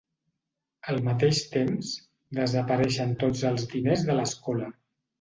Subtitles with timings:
[0.93, 1.93] Al mateix temps,
[2.41, 4.77] desapareixen tots els diners de l'escola.